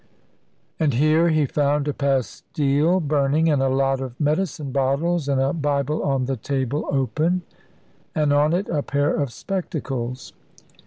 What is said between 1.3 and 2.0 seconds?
found a